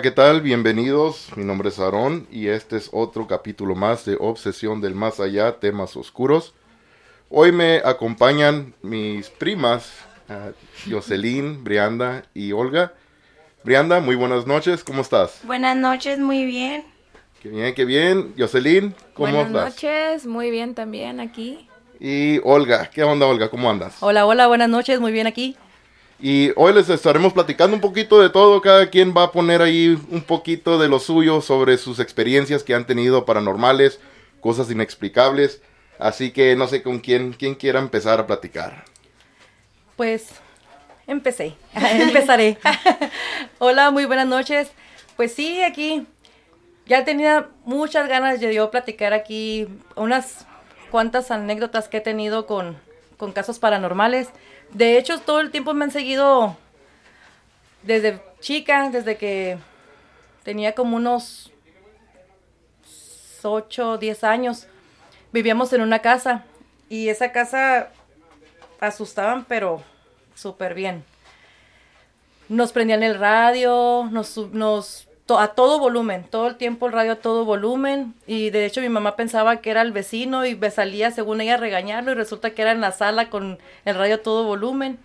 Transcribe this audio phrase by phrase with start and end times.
[0.00, 0.40] Hola, ¿qué tal?
[0.40, 1.28] Bienvenidos.
[1.36, 5.60] Mi nombre es Aarón y este es otro capítulo más de Obsesión del Más Allá,
[5.60, 6.54] temas oscuros.
[7.28, 9.92] Hoy me acompañan mis primas,
[10.30, 10.52] uh,
[10.90, 12.94] Jocelyn, Brianda y Olga.
[13.62, 15.40] Brianda, muy buenas noches, ¿cómo estás?
[15.42, 16.82] Buenas noches, muy bien.
[17.42, 18.32] Qué bien, qué bien.
[18.38, 19.74] Jocelyn, ¿cómo buenas estás?
[19.74, 21.68] noches, muy bien también aquí.
[22.00, 23.50] Y Olga, ¿qué onda Olga?
[23.50, 23.98] ¿Cómo andas?
[24.00, 25.58] Hola, hola, buenas noches, muy bien aquí.
[26.22, 28.60] Y hoy les estaremos platicando un poquito de todo.
[28.60, 32.74] Cada quien va a poner ahí un poquito de lo suyo sobre sus experiencias que
[32.74, 34.00] han tenido paranormales,
[34.40, 35.62] cosas inexplicables.
[35.98, 38.84] Así que no sé con quién, quién quiera empezar a platicar.
[39.96, 40.28] Pues
[41.06, 42.58] empecé, empezaré.
[43.58, 44.72] hola, muy buenas noches.
[45.16, 46.06] Pues sí, aquí
[46.84, 50.46] ya tenía muchas ganas de yo platicar aquí unas
[50.90, 52.76] cuantas anécdotas que he tenido con,
[53.16, 54.28] con casos paranormales.
[54.72, 56.56] De hecho, todo el tiempo me han seguido
[57.82, 59.58] desde chica, desde que
[60.44, 61.50] tenía como unos
[63.42, 64.66] 8 o 10 años.
[65.32, 66.44] Vivíamos en una casa
[66.88, 67.90] y esa casa
[68.80, 69.82] asustaban, pero
[70.34, 71.04] súper bien.
[72.48, 75.06] Nos prendían el radio, nos, nos
[75.38, 78.88] a todo volumen, todo el tiempo el radio a todo volumen y de hecho mi
[78.88, 82.50] mamá pensaba que era el vecino y me salía según ella a regañarlo y resulta
[82.50, 84.98] que era en la sala con el radio a todo volumen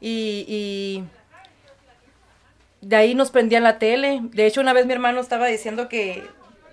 [0.00, 1.04] y, y
[2.80, 4.20] de ahí nos prendían la tele.
[4.22, 6.24] De hecho una vez mi hermano estaba diciendo que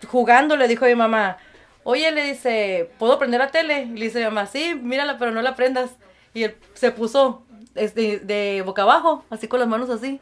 [0.08, 1.38] jugando le dijo a mi mamá,
[1.84, 3.86] oye, le dice, ¿puedo prender la tele?
[3.86, 5.92] Le dice mi mamá, sí, mírala, pero no la prendas.
[6.34, 10.20] Y él se puso de, de boca abajo, así con las manos así,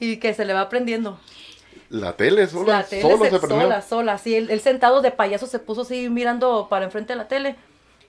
[0.00, 1.18] y que se le va prendiendo.
[1.90, 3.62] La tele sola, La tele solo se, se prendió.
[3.62, 7.16] sola, sola, sí, él, él sentado de payaso se puso así mirando para enfrente de
[7.16, 7.56] la tele.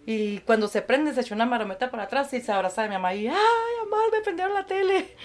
[0.05, 2.95] Y cuando se prende, se echó una marometa para atrás y se abraza de mi
[2.95, 3.33] mamá y, ay,
[3.83, 5.15] mamá, me prendieron la tele.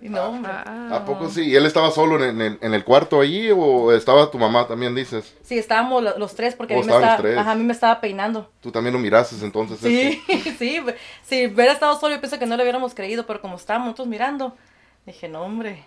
[0.00, 0.52] Y no, hombre.
[0.54, 0.90] Ah.
[0.92, 1.42] ¿A poco sí?
[1.50, 4.94] ¿Y él estaba solo en el, en el cuarto allí o estaba tu mamá también,
[4.94, 5.34] dices?
[5.42, 7.72] Sí, estábamos lo- los tres porque a Oh, mí, me estaba, ajá, a mí me
[7.72, 8.48] estaba peinando.
[8.60, 9.78] Tú también lo miraste entonces.
[9.80, 10.50] Sí, esto.
[10.58, 10.80] sí,
[11.24, 14.06] si hubiera estado solo yo pienso que no le hubiéramos creído, pero como estábamos nosotros
[14.06, 14.56] mirando,
[15.04, 15.84] dije, no, hombre.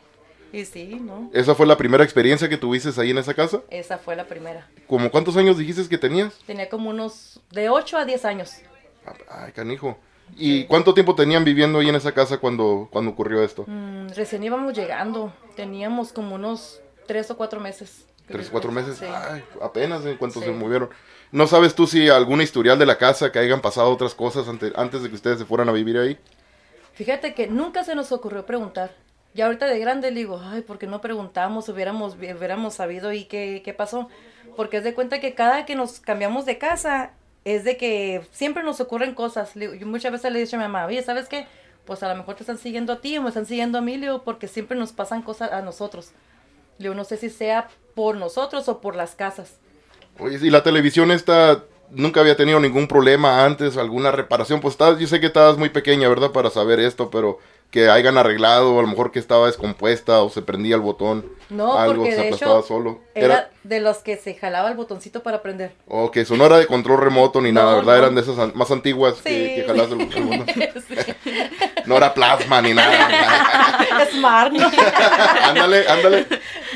[0.54, 1.30] Y sí, ¿no?
[1.34, 3.62] ¿Esa fue la primera experiencia que tuviste ahí en esa casa?
[3.70, 4.68] Esa fue la primera.
[4.88, 6.34] ¿Cómo cuántos años dijiste que tenías?
[6.46, 8.56] Tenía como unos de 8 a 10 años.
[9.30, 9.98] Ay, canijo.
[10.38, 13.66] ¿Y cuánto tiempo tenían viviendo ahí en esa casa cuando, cuando ocurrió esto?
[13.68, 18.06] Mm, recién íbamos llegando, teníamos como unos 3 o 4 meses.
[18.28, 18.98] ¿Tres, cuatro meses?
[18.98, 19.06] Sí.
[19.06, 20.46] Ay, apenas en cuanto Sí.
[20.46, 20.90] se movieron.
[21.34, 24.72] ¿No sabes tú si algún historial de la casa que hayan pasado otras cosas ante-
[24.76, 26.18] antes de que ustedes se fueran a vivir ahí?
[26.94, 28.96] Fíjate que nunca se nos ocurrió preguntar.
[29.34, 31.70] Y ahorita de grande le digo, ay, ¿por qué no preguntamos?
[31.70, 34.10] Hubiéramos, hubiéramos sabido y qué, qué pasó.
[34.58, 37.12] Porque es de cuenta que cada que nos cambiamos de casa,
[37.46, 39.54] es de que siempre nos ocurren cosas.
[39.56, 41.48] Yo muchas veces le he a mi mamá, oye, ¿sabes qué?
[41.86, 43.98] Pues a lo mejor te están siguiendo a ti o me están siguiendo a mí,
[43.98, 46.12] le digo, porque siempre nos pasan cosas a nosotros.
[46.78, 49.56] Le digo, no sé si sea por nosotros o por las casas.
[50.20, 54.60] Oye, y la televisión esta nunca había tenido ningún problema antes, alguna reparación.
[54.62, 56.32] Pues estabas- yo sé que estabas muy pequeña, ¿verdad?
[56.32, 57.40] Para saber esto, pero
[57.72, 61.26] que hayan arreglado, a lo mejor que estaba descompuesta o se prendía el botón.
[61.50, 63.00] No, algo porque se de aplastaba hecho solo.
[63.16, 65.74] era de los que se jalaba el botoncito para prender.
[65.88, 67.94] O que eso no era de control remoto ni nada, ¿verdad?
[67.94, 67.98] no.
[68.00, 70.46] Eran de esas más antiguas que, que jalabas el botón.
[70.92, 70.96] Sí.
[71.86, 73.78] No era plasma ni nada.
[74.12, 74.68] Smart, ¿no?
[75.44, 76.28] ándale, ándale.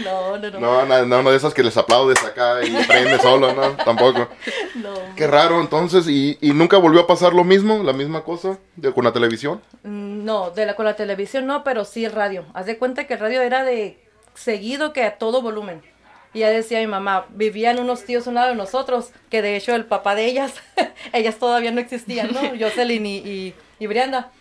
[0.04, 0.60] No, no, no.
[0.60, 3.72] No, no, no, no de esas que les aplaudes acá y prende solo, ¿no?
[3.84, 4.28] Tampoco.
[4.76, 4.94] no.
[5.16, 8.92] Qué raro, entonces, ¿y, y nunca volvió a pasar lo mismo, la misma cosa de,
[8.94, 9.62] con la televisión?
[9.84, 12.46] Mm, No, de la, con la televisión no, pero sí el radio.
[12.54, 14.00] Haz de cuenta que el radio era de
[14.34, 15.82] seguido que a todo volumen.
[16.34, 19.56] Y ya decía mi mamá, vivían unos tíos a un lado de nosotros, que de
[19.56, 20.54] hecho el papá de ellas,
[21.14, 22.42] ellas todavía no existían, ¿no?
[22.60, 24.32] Jocelyn y, y, y Brianda.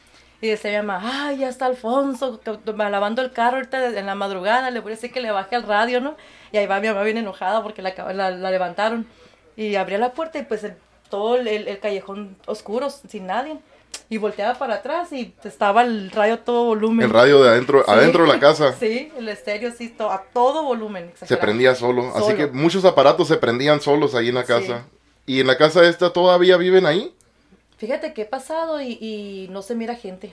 [0.45, 2.39] Y decía mi mamá, ay, ya está Alfonso,
[2.77, 5.63] lavando el carro ahorita en la madrugada, le voy a decir que le baje al
[5.63, 6.17] radio, ¿no?
[6.53, 9.07] Y ahí va mi mamá bien enojada porque la, la, la levantaron.
[9.57, 10.77] Y abría la puerta y pues el-
[11.09, 13.57] todo el, callejón oscuro, sin nadie.
[14.11, 17.07] Y volteaba para atrás y estaba el radio a todo volumen.
[17.07, 17.91] El radio de adentro, Sí.
[17.91, 18.75] adentro de la casa.
[18.79, 21.11] Sí, el estéreo sí, to- a todo volumen.
[21.25, 22.13] Se prendía solo.
[22.15, 24.49] Así que muchos aparatos se prendían solos ahí en la Sí.
[24.49, 24.85] casa.
[25.25, 27.15] ¿Y en la casa esta todavía viven ahí?
[27.85, 30.33] Fíjate que he pasado y, y no se mira gente.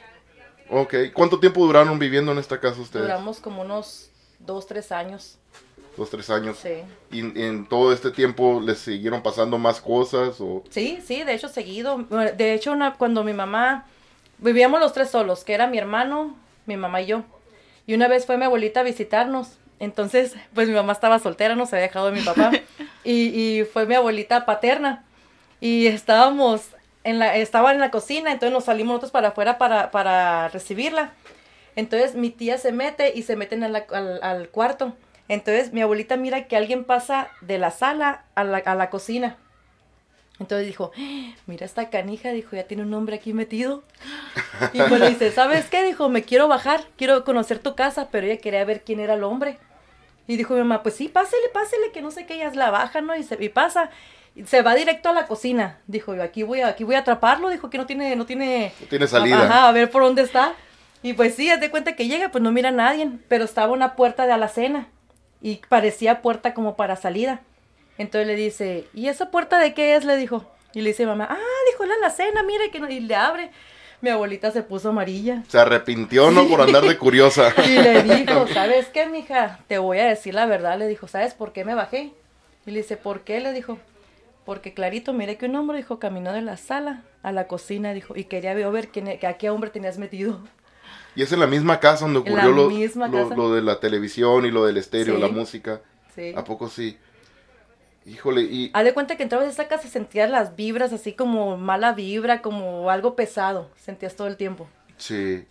[0.70, 0.96] Ok.
[1.14, 3.04] ¿Cuánto tiempo duraron viviendo en esta casa ustedes?
[3.04, 4.10] Duramos como unos
[4.40, 5.38] dos, tres años.
[5.98, 6.58] Dos, tres años.
[6.64, 6.82] Sí.
[7.12, 10.40] ¿Y en, todo este tiempo les siguieron pasando más cosas?
[10.40, 10.64] O...
[10.70, 11.98] Sí, sí, de hecho seguido.
[12.38, 13.86] De hecho, una, cuando mi mamá,
[14.38, 17.24] vivíamos los tres solos, que era mi hermano, mi mamá y yo.
[17.86, 19.58] Y una vez fue mi abuelita a visitarnos.
[19.80, 22.52] Entonces, pues mi mamá estaba soltera, no se había dejado de mi papá.
[23.04, 25.04] y, y fue mi abuelita paterna.
[25.60, 26.62] Y estábamos
[27.04, 31.14] en la, estaba en la cocina, entonces nos salimos nosotros para afuera para, para recibirla.
[31.76, 34.94] Entonces mi tía se mete y se meten a la- al, al cuarto.
[35.28, 39.38] Entonces mi abuelita mira que alguien pasa de la sala a la, a la cocina.
[40.40, 43.84] Entonces dijo, "Ah, mira esta canija, dijo, ya tiene un hombre aquí metido.
[44.74, 45.84] Y bueno, dice, ¿sabes qué?
[45.84, 49.24] Dijo, me quiero bajar, quiero conocer tu casa, pero ella quería ver quién era el
[49.24, 49.58] hombre.
[50.28, 52.72] Y dijo mi mamá, pues sí, pásele, pásele, que no sé qué, ella es la
[52.72, 53.16] baja, ¿no?
[53.16, 53.92] Y, se, y pasa,
[54.46, 55.78] se va directo a la cocina.
[55.88, 58.74] Dijo, yo aquí voy, a- aquí voy a atraparlo, dijo que no tiene, no tiene...
[58.80, 59.44] No tiene salida.
[59.44, 60.54] Ajá, a ver por dónde está.
[61.04, 63.74] Y pues sí, haz de cuenta que llega, pues no mira a nadie, pero estaba
[63.74, 64.88] una puerta de alacena
[65.42, 67.42] y parecía puerta como para salida.
[67.98, 70.06] Entonces le dice, ¿y esa puerta de qué es?
[70.06, 70.46] Le dijo.
[70.74, 71.38] Y le dice mamá, ah,
[71.72, 72.90] dijo la alacena, mire que no...
[72.90, 73.52] Y le abre.
[74.00, 75.44] Mi abuelita se puso amarilla.
[75.48, 76.48] Se arrepintió, ¿no?
[76.48, 77.54] Por andar de curiosa.
[77.66, 79.60] Y le dijo, ¿sabes qué, mija?
[79.68, 80.80] Te voy a decir la verdad.
[80.80, 82.12] Le dijo, ¿sabes por qué me bajé?
[82.66, 83.40] Y le dice, ¿por qué?
[83.42, 83.78] Le dijo,
[84.46, 88.16] porque clarito, mire que un hombre, dijo, caminó de la sala a la cocina, dijo,
[88.16, 90.40] y quería ver quién, que a qué hombre tenías metido.
[91.16, 94.52] Y es en la misma casa donde ocurrió lo, lo- lo de la televisión y
[94.52, 95.22] lo del estéreo, Sí.
[95.22, 95.82] la música.
[96.16, 96.34] Sí.
[96.36, 96.98] ¿A poco sí?
[98.06, 101.14] Híjole, y Haz de cuenta que entrabas a esa casa y sentías las vibras así
[101.14, 103.70] como mala vibra, como algo pesado.
[103.78, 104.68] Sentías todo el tiempo.
[104.98, 105.46] sí.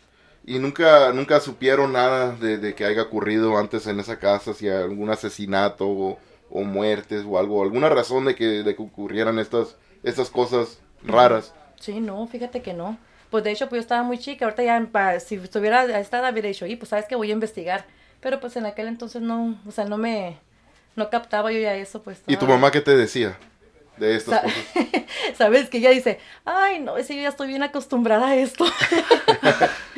[0.46, 4.70] Y nunca, nunca supieron nada de, de que haya ocurrido antes en esa casa, si
[4.70, 6.18] algún asesinato o,
[6.50, 11.54] o muertes o algo, alguna razón de que, de que ocurrieran estas, estas cosas raras.
[11.78, 12.98] Sí, no, fíjate que no.
[13.30, 14.44] Pues de hecho, pues yo estaba muy chica.
[14.44, 17.34] Ahorita ya, si estuviera a esta edad, hubiera dicho, y pues sabes que voy a
[17.34, 17.86] investigar.
[18.20, 20.36] Pero pues en aquel entonces no, o sea, no me,
[20.96, 22.20] no captaba yo ya eso, pues.
[22.26, 23.38] ¿Y tu mamá qué te decía
[23.96, 24.64] de estas Sa- cosas?
[25.38, 28.64] Sabes que ella dice, ay, no, si yo ya estoy bien acostumbrada a esto.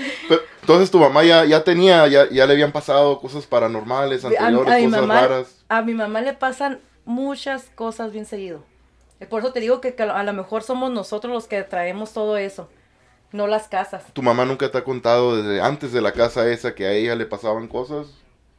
[0.62, 4.72] Entonces tu mamá ya, ya tenía, ya, ya le habían pasado cosas paranormales A- anteriores,
[4.72, 5.64] a, mi cosas mamá, raras.
[5.68, 8.62] a mi mamá le pasan muchas cosas bien seguido.
[9.20, 12.12] Eh, Por eso te digo que, que a lo mejor somos nosotros los que traemos
[12.12, 12.68] todo eso,
[13.32, 14.04] no las casas.
[14.12, 17.16] ¿Tu mamá nunca te ha contado desde antes de la casa esa que a ella
[17.16, 18.06] le pasaban cosas?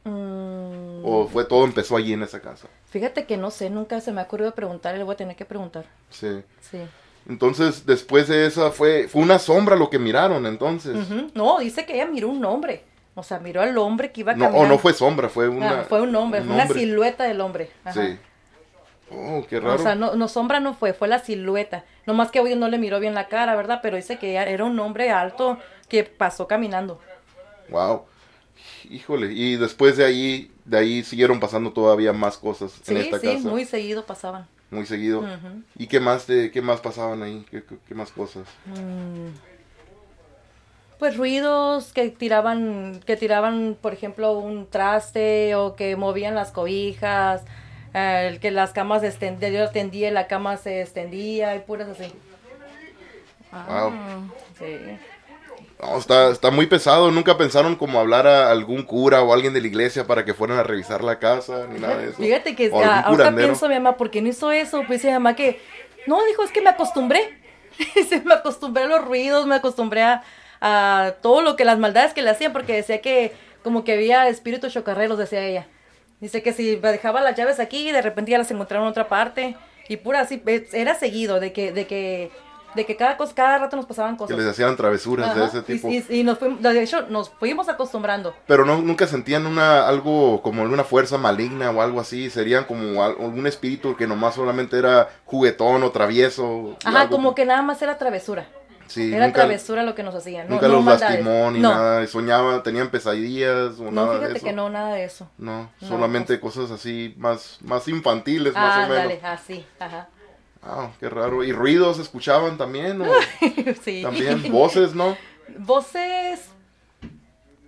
[0.04, 2.68] Mm, ¿O fue todo empezó allí en esa casa?
[2.90, 5.46] Fíjate que no sé, nunca se me ha ocurrido preguntar, le voy a tener que
[5.46, 5.86] preguntar.
[6.10, 6.42] Sí.
[6.60, 6.78] Sí.
[7.28, 10.94] Entonces, después de esa, fue, fue una sombra lo que miraron, entonces.
[10.96, 11.30] Ujú.
[11.34, 12.84] No, dice que ella miró un hombre.
[13.14, 14.66] O sea, miró al hombre que iba No, caminando.
[14.66, 15.80] o no fue sombra, fue una...
[15.80, 17.70] Ah, fue un hombre, fue una silueta del hombre.
[17.84, 18.02] Ajá.
[18.02, 18.18] Sí.
[19.10, 19.74] Oh, qué raro.
[19.76, 21.84] O sea, no, no, sombra no fue, fue la silueta.
[22.06, 23.78] Nomás que hoy no le miró bien la cara, ¿verdad?
[23.82, 27.00] Pero dice que era un hombre alto que pasó caminando.
[27.68, 28.02] Wow.
[28.90, 33.18] Híjole, y después de ahí, de ahí siguieron pasando todavía más cosas en Sí, esta
[33.20, 33.48] sí, casa.
[33.48, 34.46] muy seguido pasaban.
[34.74, 35.24] Muy seguido.
[35.78, 37.46] ¿Y qué más, te, qué más pasaban ahí?
[37.50, 38.46] ¿Qué, qué- qué más cosas?
[38.66, 39.28] Mm.
[40.98, 47.42] Pues ruidos que tiraban, que tiraban, por ejemplo, un traste o que movían las cobijas,
[47.92, 51.88] eh, el que las camas extendían, yo tendía y la cama se extendía y puras
[51.88, 52.12] así.
[53.52, 53.92] Wow.
[54.58, 54.76] Sí.
[55.80, 57.10] No, está, está muy pesado.
[57.10, 60.58] Nunca pensaron como hablar a algún cura o alguien de la iglesia para que fueran
[60.58, 62.16] a revisar la casa, ni nada de eso.
[62.16, 64.78] Fíjate que ah, ahorita pienso, mi mamá, ¿por qué no hizo eso?
[64.86, 65.60] Pues dice mi mamá que,
[66.06, 67.42] no, dijo, es que me acostumbré.
[67.96, 70.22] Dice, me acostumbré a los ruidos, me acostumbré a,
[70.60, 73.32] a todo lo que las maldades que le hacían, porque decía que
[73.64, 75.66] como que había espíritus chocarreros, decía ella.
[76.20, 79.56] Dice que si dejaba las llaves aquí, de repente ya las encontraron en otra parte.
[79.88, 82.30] Y pura así, era seguido, de que, de que,
[82.74, 84.36] de que cada cosa, cada rato nos pasaban Que cosas.
[84.38, 85.88] les hacían travesuras de Ajá, ese y- tipo.
[85.88, 88.34] Y, y nos fuimos, de hecho, nos fuimos acostumbrando.
[88.46, 92.30] Pero no, nunca sentían una, algo como alguna fuerza maligna o algo así.
[92.30, 96.76] Serían como al- algún espíritu que nomás solamente era juguetón o travieso.
[96.84, 98.46] Ajá, algo como que nada más era travesura.
[98.86, 100.46] Sí, Era nunca, travesura lo que nos hacían.
[100.46, 101.24] No, nunca no los maldades.
[101.24, 102.06] lastimó ni no, nada.
[102.06, 104.46] Soñaban, tenían pesadillas o No, nada de fíjate eso.
[104.46, 105.30] que no, nada de eso.
[105.38, 108.96] No, solamente cosas así más, más infantiles, más Ah, o menos.
[108.96, 110.08] dale, así, ajá.
[110.66, 111.44] Ah, qué raro.
[111.44, 113.00] ¿Y ruidos escuchaban también?
[113.02, 113.06] ¿O
[113.84, 114.02] sí.
[114.02, 115.16] también voces, no?
[115.58, 116.48] Voces.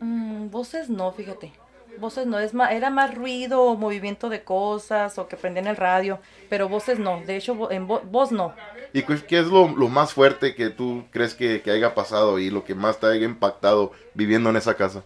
[0.00, 1.52] mm, voces no, fíjate.
[1.98, 5.76] voces no, es más, era más ruido o movimiento de cosas o que prendían el
[5.76, 8.54] radio, pero voces no, de hecho en vo- voz no.
[8.92, 12.50] ¿Y qué es lo, lo más fuerte que tú crees que, que haya pasado y
[12.50, 15.02] lo que más te haya impactado viviendo en esa casa?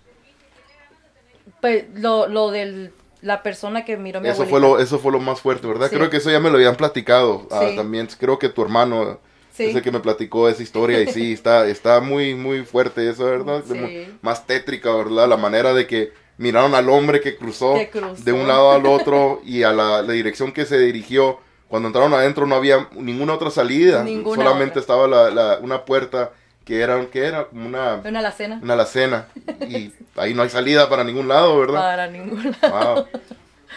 [1.61, 4.50] Pues lo, lo de la persona que miró a mi Eso abuelita.
[4.50, 5.88] fue, lo, eso fue lo más fuerte, ¿verdad?
[5.90, 5.96] Sí.
[5.96, 8.08] Creo que eso ya me lo habían platicado ah, también.
[8.18, 9.18] Creo que tu hermano
[9.52, 9.64] Sí.
[9.64, 13.24] es el que me platicó esa historia y sí, está, está muy, muy fuerte eso,
[13.26, 13.62] ¿verdad?
[13.66, 13.74] Sí.
[13.74, 15.28] Muy- más tétrica, ¿verdad?
[15.28, 18.22] La manera de que miraron al hombre que cruzó, Que cruzó.
[18.24, 21.38] de un lado al otro y a la, la dirección que se dirigió.
[21.68, 24.80] Cuando entraron adentro no había ninguna otra salida, Ninguna solamente otra.
[24.80, 26.32] estaba la, la- una puerta
[26.70, 28.60] que era, que era como una, Una alacena.
[28.62, 29.26] una alacena
[29.68, 31.80] y ahí no hay salida para ningún lado, ¿verdad?
[31.80, 32.56] Para ninguna.
[32.62, 33.06] Wow.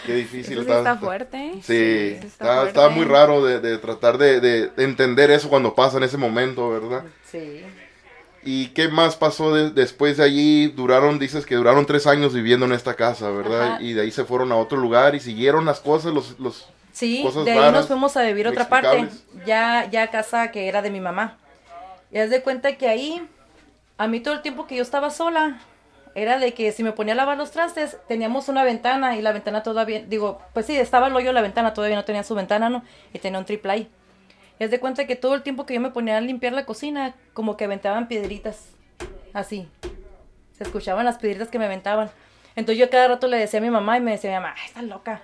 [0.06, 1.38] Qué difícil Eso sí está fuerte.
[1.38, 1.54] ¿eh?
[1.56, 2.68] Sí, sí está, fuerte.
[2.68, 6.18] está muy raro de, de tratar de, de- de entender eso cuando pasa en ese
[6.18, 7.04] momento, ¿verdad?
[7.32, 7.64] Sí.
[8.44, 10.68] ¿Y qué más pasó de- después de allí?
[10.68, 13.64] Duraron, dices que duraron tres años viviendo en esta casa, ¿verdad?
[13.74, 13.82] Ajá.
[13.82, 16.40] Y de ahí se fueron a otro lugar y siguieron las cosas, los...
[16.40, 19.08] los Sí, Cosas de ahí raras, nos fuimos a vivir a otra parte,
[19.48, 21.38] ya, ya a casa que era de mi mamá.
[22.14, 23.28] Y haz de cuenta que ahí,
[23.98, 25.60] a mí todo el tiempo que yo estaba sola,
[26.14, 29.32] era de que si me ponía a lavar los trastes, teníamos una ventana y la
[29.32, 32.70] ventana todavía, digo, pues sí, estaba el hoyo la ventana, todavía no tenía su ventana,
[32.70, 32.84] ¿no?
[33.14, 33.92] Y tenía un triple ahí.
[34.60, 36.68] Y haz de cuenta que todo el tiempo que yo me ponía a limpiar la
[36.68, 38.68] cocina, como que aventaban piedritas,
[39.34, 39.68] así.
[40.56, 42.12] Se escuchaban las piedritas que me aventaban.
[42.56, 44.68] Entonces yo cada rato le decía a mi mamá y me decía mi mamá, "Ay,
[44.68, 45.22] estás loca.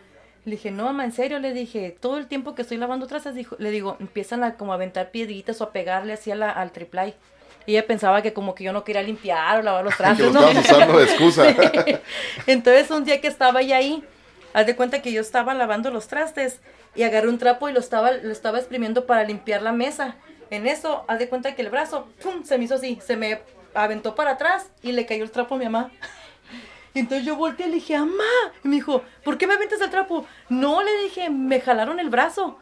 [0.50, 3.36] Le dije, no, mamá, en serio, le dije, todo el tiempo que estoy lavando trastes,
[3.36, 6.50] dijo, le digo, empiezan a como a aventar piedritas o a pegarle así a la-
[6.52, 7.14] al triplay.
[7.68, 10.40] Y ella pensaba que como que yo no quería limpiar o lavar los trastes, ¿no?
[10.60, 11.56] usando de excusa.
[12.48, 14.04] Entonces un día que estaba ya ahí,
[14.54, 16.60] haz de cuenta que yo estaba lavando los trastes
[16.96, 20.16] y agarré un trapo y lo estaba, lo estaba exprimiendo para limpiar la mesa.
[20.50, 23.40] En eso, haz de cuenta que el brazo, ¡pum!, se me hizo así, se me
[23.76, 25.92] aventó para atrás y le cayó el trapo a mi mamá.
[27.00, 28.24] Entonces yo volteé y le dije, mamá,
[28.64, 30.26] y me dijo, ¿por qué me aventas el trapo?
[30.50, 32.60] No, le dije, me jalaron el brazo.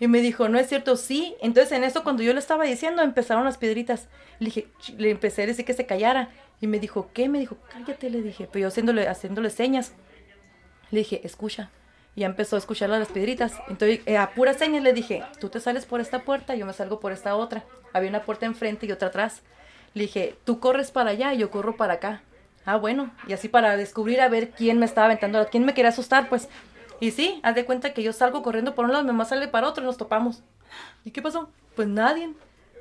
[0.00, 1.34] Y me dijo, no es cierto, sí.
[1.40, 4.08] Entonces en eso cuando yo le estaba diciendo empezaron las piedritas.
[4.38, 6.30] Le dije, le empecé a decir que se callara.
[6.60, 7.28] Y me dijo, ¿qué?
[7.28, 8.48] Me dijo, cállate, le dije.
[8.50, 9.92] Pero yo haciéndole, haciéndole señas.
[10.90, 11.70] Le dije, escucha.
[12.14, 13.52] Y ya empezó a escuchar las piedritas.
[13.68, 16.72] Entonces, eh, a puras señas le dije, tú te sales por esta puerta, yo me
[16.72, 17.64] salgo por esta otra.
[17.92, 19.42] Había una puerta enfrente y otra atrás.
[19.94, 22.22] Le dije, tú corres para allá y yo corro para acá.
[22.68, 23.10] Ah, bueno.
[23.26, 26.50] Y así para descubrir a ver quién me estaba aventando, quién me quería asustar, pues.
[27.00, 29.48] Y sí, haz de cuenta que yo salgo corriendo por un lado, mi mamá sale
[29.48, 30.42] para otro y nos topamos.
[31.02, 31.48] ¿Y qué pasó?
[31.74, 32.34] Pues nadie.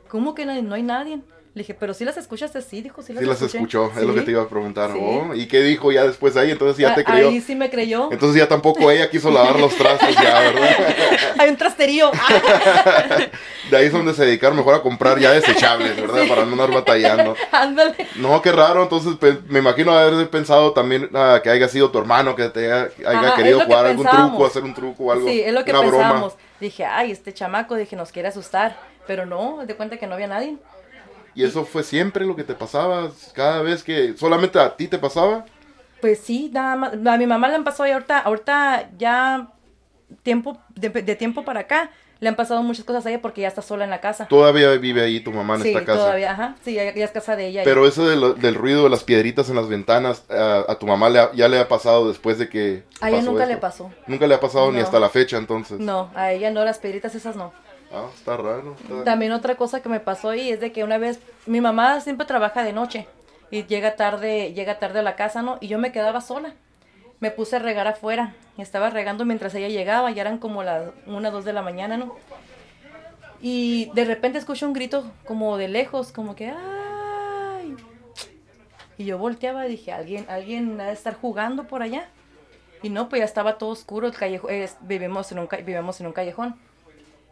[0.09, 0.61] ¿Cómo que nadie?
[0.61, 1.21] No hay nadie.
[1.57, 3.57] Le dije, pero sí las escuchaste, sí, dijo, sí las Sí las escuché".
[3.57, 4.91] escuchó, es lo que te iba a preguntar.
[4.93, 4.99] Sí.
[5.01, 6.51] Oh, ¿Y qué dijo ya después de ahí?
[6.51, 7.29] Entonces ya te Ah, creyó.
[7.29, 8.09] Ahí sí me creyó.
[8.11, 10.69] Entonces ya tampoco ella quiso lavar los trastes ya, ¿verdad?
[11.39, 12.11] Hay un trasterío.
[13.71, 16.27] De ahí es donde se dedicaron mejor a comprar ya desechables, ¿verdad?
[16.29, 17.35] Para no andar batallando.
[17.51, 17.95] Ándale.
[18.17, 18.83] No, qué raro.
[18.83, 22.71] Entonces pues, me imagino haber pensado también ah, que haya sido tu hermano que te
[22.71, 24.31] haya, haya Ajá, querido que jugar algún pensábamos.
[24.31, 25.27] truco, hacer un truco o algo.
[25.27, 26.33] Sí, es lo que una pensábamos.
[26.35, 26.47] broma.
[26.59, 28.77] Dije, ay, este chamaco, dije, nos quiere asustar.
[29.05, 30.57] Pero no, de cuenta que no había nadie.
[31.37, 33.11] Y eso fue siempre lo que te pasaba.
[33.33, 35.45] Cada vez que solamente a ti te pasaba.
[36.01, 36.93] Pues sí, nada más.
[36.93, 39.49] A mi mamá le han pasado ya ahorita, ahorita ya
[40.23, 43.49] tiempo, de, de tiempo para acá, le han pasado muchas cosas a ella porque ya
[43.49, 44.25] está sola en la casa.
[44.27, 45.99] Todavía vive ahí tu mamá en sí, esta casa.
[45.99, 46.55] todavía, ajá.
[46.65, 47.61] Sí, ya, ya es casa de ella.
[47.63, 50.87] Pero eso de lo- del ruido de las piedritas en las ventanas, a, a tu
[50.87, 52.83] mamá le ha- ya le ha pasado después de que...
[52.99, 53.53] a ella nunca esto?
[53.53, 53.91] le pasó.
[54.07, 55.79] Nunca le ha pasado ni hasta la fecha, entonces.
[55.79, 57.53] No, a ella no, las piedritas esas no.
[57.91, 58.75] Ah, está raro.
[59.05, 62.25] También otra cosa que me pasó ahí es de que una vez mi mamá siempre
[62.27, 63.07] trabaja de noche
[63.49, 65.57] y llega tarde, llega tarde a la casa, ¿no?
[65.61, 66.53] Y yo me quedaba sola.
[67.19, 70.89] Me puse a regar afuera y estaba regando mientras ella llegaba, ya eran como las
[71.07, 72.15] una, dos de la mañana, ¿no?
[73.41, 77.75] Y de repente escucho un grito como de lejos, como que ¡ay!
[78.97, 82.07] Y yo volteaba y dije, alguien, alguien ha de estar jugando por allá.
[82.83, 86.13] Y no, pues ya estaba todo oscuro, el es- vivimos, en un, vivimos en un
[86.13, 86.55] callejón.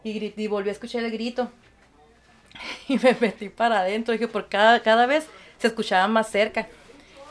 [0.05, 1.51] Y, y volví a escuchar el grito.
[2.87, 4.13] Y me metí para adentro.
[4.13, 6.67] Dije, por cada, cada vez se escuchaba más cerca.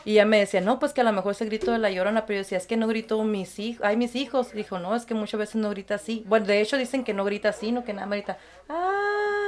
[0.05, 2.27] Y ella me decía, no, pues que a lo mejor ese grito de la llorona,
[2.27, 4.53] pero yo decía, es que no gritó mis hijos, ay, mis hijos.
[4.53, 6.25] Dijo, no, es que muchas veces no grita así.
[6.27, 8.37] Bueno, de hecho dicen que no grita así, no, que nada grita,
[8.69, 8.91] ah.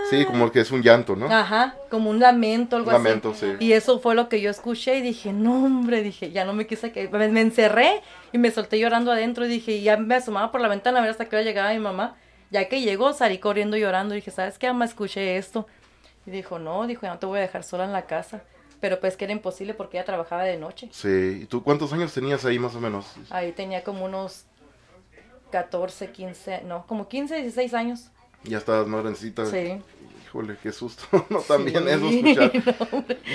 [0.09, 1.26] Sí, como que es un llanto, ¿no?
[1.26, 3.47] Ajá, como un lamento, algo Lamento, así.
[3.59, 3.66] sí.
[3.66, 6.66] Y eso fue lo que yo escuché y dije, no, hombre, dije, ya no me
[6.66, 7.09] quise que.
[7.09, 8.00] Me, me encerré
[8.33, 11.02] y me solté llorando adentro y dije, y ya me asomaba por la ventana a
[11.02, 12.16] ver hasta que hora llegaba mi mamá.
[12.50, 14.85] Ya que llegó, salí corriendo llorando y dije, ¿sabes qué, mamá?
[14.85, 15.67] Escuché esto.
[16.26, 18.43] Y dijo, no, dijo, ya no te voy a dejar sola en la casa.
[18.81, 20.88] Pero pues que era imposible porque ella trabajaba de noche.
[20.93, 21.41] Sí.
[21.43, 23.07] ¿Y tú cuántos años tenías ahí más o menos?
[23.31, 24.45] Ahí tenía como unos
[25.50, 28.11] 14, 15, no, como 15, 16 años.
[28.45, 29.47] Ya estabas más grandecita.
[29.47, 29.81] Sí.
[30.37, 31.05] Híjole, qué susto.
[31.31, 32.52] no, también Sí, eso escuchar.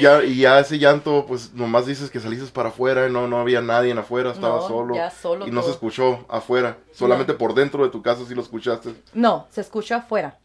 [0.02, 3.40] Ya, y ya ese llanto, pues nomás dices que saliste para afuera y no, no
[3.40, 4.96] había nadie en afuera, estaba No, solo.
[4.96, 8.42] ya solo y no se escuchó afuera, solamente por dentro de tu casa sí lo
[8.42, 8.94] escuchaste.
[9.14, 10.38] No, se escuchó afuera.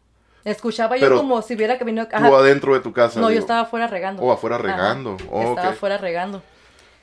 [0.43, 1.83] Escuchaba Pero yo como si hubiera que.
[1.85, 2.27] Tú ajá.
[2.37, 3.19] adentro de tu casa.
[3.19, 4.23] No, yo estaba afuera regando.
[4.23, 5.17] Oh, afuera regando.
[5.29, 5.75] Oh, estaba ok.
[5.75, 6.41] afuera regando.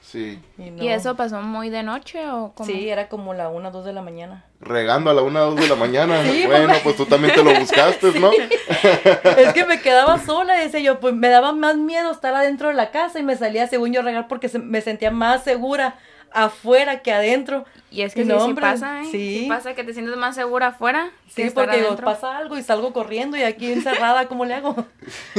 [0.06, 0.82] Sí, Y, no.
[0.84, 2.68] ¿Y eso pasó muy de noche o como?
[2.70, 4.44] Sí, era como la una, dos de la mañana.
[4.60, 6.22] regando a la una o dos de la mañana.
[6.30, 6.78] Sí, bueno, mamá.
[6.84, 8.30] pues tú también te lo buscaste, ¿no?
[8.30, 12.74] es que me quedaba sola, decía yo, pues me daba más miedo estar adentro de
[12.74, 15.96] la casa y me salía según yo a regar porque se- me sentía más segura
[16.32, 17.64] afuera que adentro.
[17.90, 19.04] Y es que sí, no, sí pasa, ¿eh?
[19.06, 19.38] sí.
[19.40, 19.46] Sí.
[19.48, 22.62] pasa que te sientes más segura afuera que Sí, estar porque digo, pasa algo y
[22.62, 24.84] salgo corriendo y aquí encerrada, ¿cómo le hago?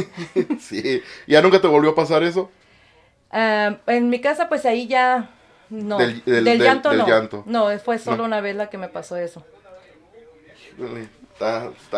[0.59, 1.01] sí.
[1.27, 2.49] ¿Ya nunca te volvió a pasar eso?
[3.37, 5.29] Ah, en mi casa, pues ahí ya.
[5.69, 5.97] No.
[5.97, 7.07] Del- Del, del- del- llanto del no.
[7.07, 7.43] llanto.
[7.45, 8.23] No, fue solo No.
[8.25, 9.43] una vez la que me pasó eso.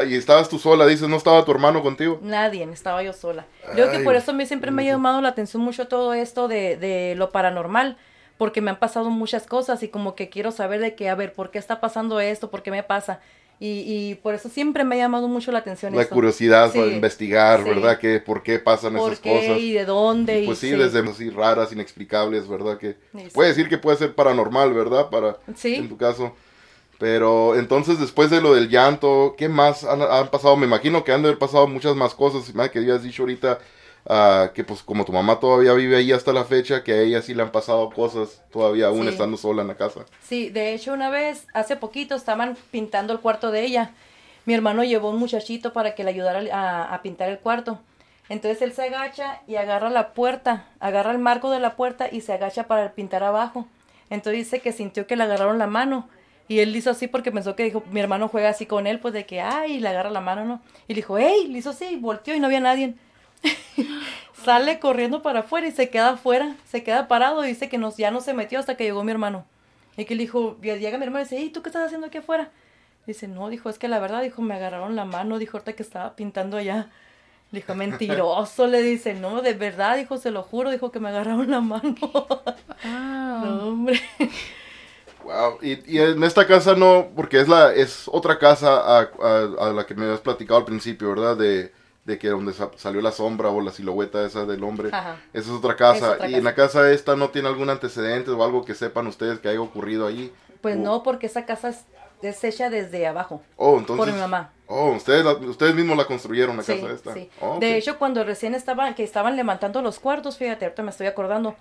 [0.07, 2.19] Y estabas tú sola, dices, ¿no estaba tu hermano contigo?
[2.23, 3.45] Nadie, estaba yo sola.
[3.73, 7.13] Creo que por eso siempre me ha llamado la atención mucho todo esto de, de
[7.15, 7.97] lo paranormal,
[8.37, 11.33] porque me han pasado muchas cosas y como que quiero saber de qué, a ver,
[11.33, 12.49] ¿por qué está pasando esto?
[12.49, 13.19] ¿Por qué me pasa?
[13.59, 16.91] Y, y por eso siempre me ha llamado mucho la atención La curiosidad Sí, para
[16.91, 17.69] investigar, sí.
[17.69, 17.97] ¿verdad?
[17.97, 19.59] Que, ¿Por qué pasan ¿Por esas qué cosas?
[19.59, 20.41] y de dónde?
[20.43, 20.75] y Pues sí, sí.
[20.75, 22.77] desde así raras, inexplicables, ¿verdad?
[22.77, 22.95] Que
[23.33, 25.09] puede decir que puede ser paranormal, ¿verdad?
[25.09, 25.73] Para, Sí.
[25.75, 26.35] en tu caso.
[26.99, 30.55] Pero entonces después de lo del llanto, ¿qué más han, han pasado?
[30.57, 32.53] Me imagino que han de haber pasado muchas más cosas.
[32.55, 33.59] Más que habías dicho ahorita
[34.09, 37.21] ah, que pues como tu mamá todavía vive ahí hasta la fecha, que a ella
[37.21, 39.09] sí le han pasado cosas todavía aún Sí.
[39.09, 40.05] estando sola en la casa.
[40.21, 43.91] Sí, de hecho una vez, hace poquito, estaban pintando el cuarto de ella.
[44.45, 47.79] Mi hermano llevó un muchachito para que le ayudara a, a pintar el cuarto.
[48.29, 52.21] Entonces él se agacha y agarra la puerta, agarra el marco de la puerta y
[52.21, 53.67] se agacha para pintar abajo.
[54.09, 56.09] Entonces dice que sintió que le agarraron la mano.
[56.49, 59.13] Y él hizo así porque pensó que dijo, mi hermano juega así con él, pues
[59.13, 60.61] de que, ay, le agarra la mano, ¿no?
[60.87, 62.95] Y le dijo, hey, le hizo así, y volteó y no había nadie.
[64.43, 67.97] Sale corriendo para afuera y se queda afuera, se queda parado y dice que nos,
[67.97, 69.45] ya no se metió hasta que llegó mi hermano.
[69.97, 72.19] Y que le dijo, llega mi hermano y dice, ¿y tú qué estás haciendo aquí
[72.19, 72.51] afuera?
[73.07, 75.83] Dice, no, dijo, es que la verdad, dijo, me agarraron la mano, dijo, ahorita que
[75.83, 76.89] estaba pintando allá.
[77.51, 81.49] Dijo, mentiroso, le dice, no, de verdad, dijo, se lo juro, dijo que me agarraron
[81.51, 81.95] la mano.
[82.83, 83.41] Ah.
[83.43, 83.99] no, hombre.
[85.23, 85.57] Wow.
[85.61, 89.73] Y, y en esta casa no, porque es la es otra casa a, a- a
[89.73, 91.35] la que me habías platicado al principio, ¿verdad?
[91.37, 91.73] De,
[92.07, 94.89] de que donde sa- salió la sombra o la silueta esa del hombre.
[94.91, 95.17] Ajá.
[95.33, 95.97] Esa es otra casa.
[95.97, 96.37] Es otra y casa.
[96.37, 99.61] en la casa esta no tiene algún antecedente o algo que sepan ustedes que haya
[99.61, 100.31] ocurrido allí.
[100.61, 101.83] Pues O- no, porque esa casa es,
[102.21, 103.43] es hecha desde abajo.
[103.57, 104.05] Oh, entonces.
[104.05, 104.51] Por mi mamá.
[104.67, 107.13] Oh, ustedes, la- ustedes mismos la construyeron la Sí, casa esta.
[107.13, 107.29] sí.
[107.41, 107.59] Oh.
[107.59, 111.55] De hecho, cuando recién estaban, que estaban levantando los cuartos, fíjate, ahorita me estoy acordando,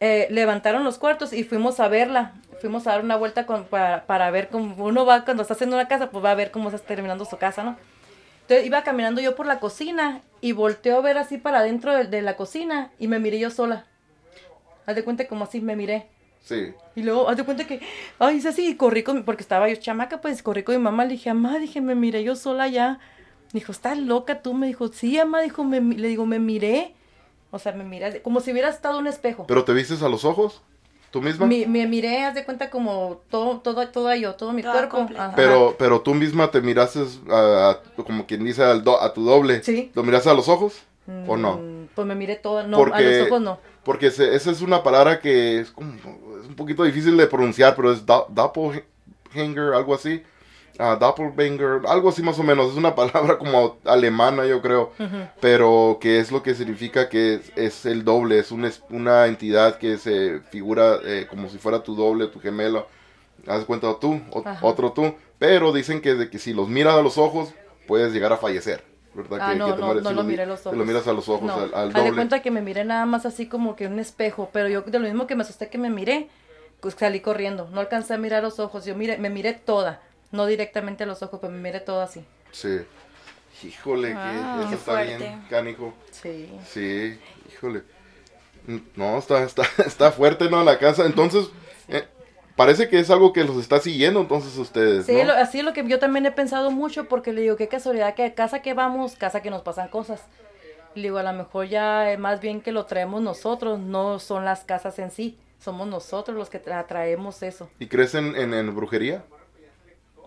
[0.00, 4.04] eh, levantaron los cuartos y fuimos a verla, fuimos a dar una vuelta con- para,
[4.04, 6.68] para ver cómo uno va, cuando está haciendo una casa, pues va a ver cómo
[6.68, 7.76] está terminando su casa, ¿no?
[8.48, 12.04] Entonces iba caminando yo por la cocina y volteó a ver así para adentro de,
[12.04, 13.84] de la cocina y me miré yo sola.
[14.86, 16.08] Haz de cuenta como así me miré.
[16.42, 16.72] Sí.
[16.96, 17.82] Y luego, haz de cuenta que,
[18.18, 21.04] ay, hice así, y corrí con, porque estaba yo chamaca, pues corrí con mi mamá,
[21.04, 23.00] le dije, mamá, dije, me miré yo sola ya.
[23.52, 24.54] Dijo, ¿estás loca tú?
[24.54, 26.94] Me dijo, sí, mamá, dijo, me, le digo, me miré.
[27.50, 29.46] O sea, me miré, como si hubiera estado un espejo.
[29.46, 30.62] ¿Pero te vistes a los ojos?
[31.10, 31.46] ¿Tú misma?
[31.46, 35.08] Mi- me miré, haz de cuenta como todo, todo, todo yo, todo mi Toda cuerpo.
[35.36, 39.24] Pero, pero tú misma te miraste a, a- como quien dice al do- a tu
[39.24, 39.62] doble.
[39.62, 39.90] Sí.
[39.94, 40.74] ¿Lo miraste a los ojos?
[41.26, 41.56] ¿O no?
[41.56, 43.58] Mm, Pues me miré toda, no, a los ojos no.
[43.84, 47.74] Porque se- esa es una palabra que es, como, es un poquito difícil de pronunciar,
[47.74, 50.22] pero es do- doppelganger, algo así.
[50.78, 52.70] Ah, doppelganger, algo así más o menos.
[52.70, 54.92] Es una palabra como alemana, yo creo.
[55.40, 58.38] Pero que es lo que significa que es, es el doble.
[58.38, 62.40] Es, un es- una entidad que se figura eh, como si fuera tu doble, tu
[62.40, 62.86] gemelo.
[63.46, 65.14] Haz cuenta tú, o- otro tú.
[65.38, 67.52] Pero dicen que, de que si los miras a los ojos,
[67.86, 68.84] puedes llegar a fallecer.
[69.14, 69.38] ¿verdad?
[69.42, 70.78] Ah, que, no, que te no, lo mi- miré a los ojos.
[70.78, 72.14] Lo miras a los ojos, No, al, al doble.
[72.14, 75.06] cuenta que me miré nada más así como que un espejo, pero yo de lo
[75.06, 76.28] mismo que me asusté que me miré,
[76.80, 80.46] pues salí corriendo, no alcancé a mirar los ojos, yo miré, me miré toda, no
[80.46, 82.24] directamente a los ojos, pero me miré toda así.
[82.52, 82.78] Sí.
[83.64, 85.16] Híjole, que eso qué está fuerte.
[85.18, 85.94] bien, canijo.
[86.12, 86.48] Sí.
[86.66, 87.18] Sí,
[87.52, 87.82] híjole.
[88.94, 90.62] No, está, está, está fuerte, ¿no?
[90.62, 91.06] La casa.
[91.06, 91.48] Entonces,
[91.88, 92.06] eh,
[92.54, 95.24] parece que es algo que los está siguiendo entonces ustedes, Sí, ¿no?
[95.24, 98.14] lo- así es lo que yo también he pensado mucho porque le digo, qué casualidad
[98.14, 100.22] que casa que vamos, casa que nos pasan cosas.
[100.94, 104.44] Le digo, a lo mejor ya eh, más bien que lo traemos nosotros, no son
[104.44, 107.68] las casas en sí, somos nosotros los que tra- traemos eso.
[107.80, 109.24] ¿Y crees en, en, en brujería?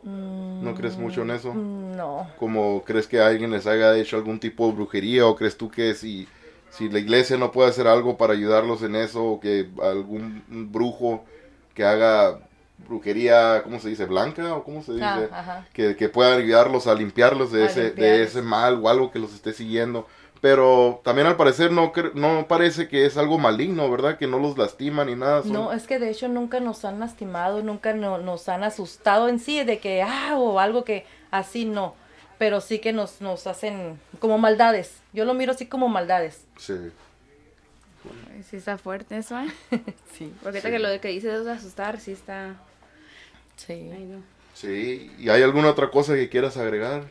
[0.03, 1.53] ¿No crees mucho en eso?
[1.53, 2.27] Mm, No.
[2.39, 5.93] Como crees que alguien les haya hecho algún tipo de brujería o crees tú que
[5.93, 6.27] si,
[6.69, 11.23] si la iglesia no puede hacer algo para ayudarlos en eso o que algún brujo
[11.73, 12.39] que haga
[12.87, 14.05] brujería, ¿cómo se dice?
[14.05, 15.29] Blanca o cómo se dice?
[15.31, 19.11] Ah, que, que pueda ayudarlos a limpiarlos de A ese, de ese mal o algo
[19.11, 20.07] que los esté siguiendo.
[20.41, 24.17] Pero también al parecer no, no parece que es algo maligno, ¿verdad?
[24.17, 25.43] Que no los lastima ni nada.
[25.43, 29.29] son- No, es que de hecho nunca nos han lastimado, nunca no- nos han asustado
[29.29, 31.93] en sí de que, ah, o algo que así no.
[32.39, 34.95] Pero sí que nos, nos hacen como maldades.
[35.13, 36.43] Yo lo miro así como maldades.
[36.57, 36.73] Sí.
[38.49, 39.47] Sí está fuerte eso, ¿eh?
[40.17, 40.33] Sí.
[40.41, 40.69] Porque Sí.
[40.71, 42.55] que lo de que dices de asustar, sí está...
[43.57, 43.73] Sí.
[43.93, 44.23] Ay, no.
[44.55, 45.11] Sí.
[45.19, 47.03] ¿Y hay alguna otra cosa que quieras agregar?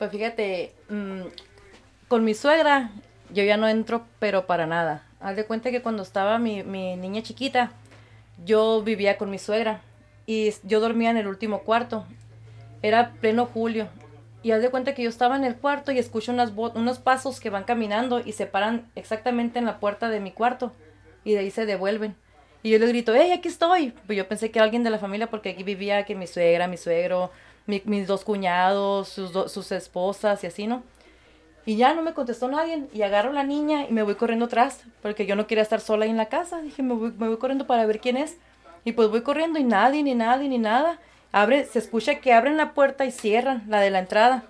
[0.00, 1.22] Pues fíjate, mm,
[2.12, 2.90] con mi suegra
[3.32, 5.02] yo ya no entro, pero para nada.
[5.18, 7.72] Haz de cuenta que cuando estaba mi, niña chiquita,
[8.44, 9.80] yo vivía con mi suegra
[10.26, 12.04] y yo dormía en el último cuarto.
[12.82, 13.88] Era pleno julio.
[14.42, 17.40] Y haz de cuenta que yo estaba en el cuarto y escucho unas unos pasos
[17.40, 20.70] que van caminando y se paran exactamente en la puerta de mi cuarto.
[21.24, 22.14] Y de ahí se devuelven.
[22.62, 23.94] Y yo les grito, ¡hey, aquí estoy!
[24.04, 26.76] Pues yo pensé que alguien de la familia porque aquí vivía que mi suegra, mi
[26.76, 27.30] suegro,
[27.64, 30.82] mi- mis dos cuñados, sus, do- sus esposas y así, ¿no?
[31.64, 32.84] Y ya no me contestó nadie.
[32.92, 35.80] Y agarro a la niña y me voy corriendo atrás porque yo no quería estar
[35.80, 36.60] sola ahí en la casa.
[36.60, 38.36] Dije, me voy, me voy corriendo para ver quién es.
[38.84, 40.98] Y pues voy corriendo y nadie, ni nadie, ni nada.
[41.30, 44.44] Abre, se escucha que abren la puerta y cierran la de la entrada.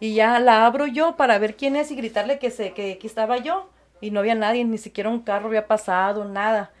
[0.00, 3.06] Y ya la abro yo para ver quién es y gritarle que, se, que aquí
[3.06, 3.70] estaba yo.
[4.00, 6.72] Y no había nadie, ni siquiera un carro había pasado, nada.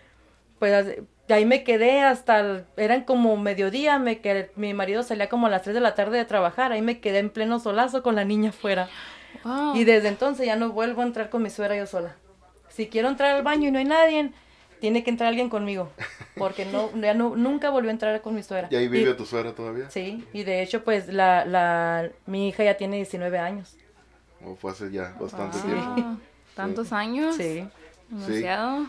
[0.58, 0.96] Pues
[1.30, 5.50] de ahí me quedé hasta, eran como mediodía, me quedé, mi marido salía como a
[5.50, 8.24] las 3 de la tarde de trabajar, ahí me quedé en pleno solazo con la
[8.24, 8.88] niña afuera.
[9.44, 9.74] Wow.
[9.76, 12.16] Y desde entonces ya no vuelvo a entrar con mi suegra yo sola.
[12.68, 14.30] Si quiero entrar al baño y no hay nadie,
[14.80, 15.90] tiene que entrar alguien conmigo,
[16.36, 18.68] porque no, ya no, nunca volvió a entrar con mi suegra.
[18.70, 19.90] ¿Y ahí vive Y- tu suegra todavía?
[19.90, 23.76] Sí, y de hecho pues la, la, mi hija ya tiene 19 años.
[24.44, 25.94] ¿O fue hace ya bastante Wow.
[25.94, 26.20] tiempo?
[26.54, 27.36] Tantos años.
[27.36, 27.66] Sí.
[28.08, 28.86] Demasiado.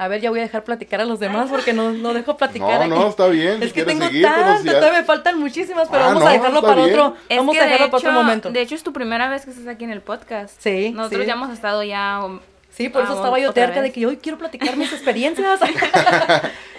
[0.00, 2.68] A ver, ya voy a dejar platicar a los demás porque no, no dejo platicar
[2.78, 2.88] No, aquí.
[3.04, 3.58] no, está bien.
[3.58, 6.22] si Es que tengo seguir, pero tantas, si ya- me faltan muchísimas, pero Ah, vamos
[6.22, 6.90] no, a dejarlo para bien.
[6.98, 8.50] otro, Es vamos que a de dejarlo para otro momento.
[8.50, 10.54] De hecho, es tu primera vez que estás aquí en el podcast.
[10.58, 11.26] Sí, Nosotros sí.
[11.26, 12.20] ya hemos estado ya.
[12.24, 15.60] um, Sí, por eso ah, estaba yo terca de que hoy quiero platicar mis experiencias.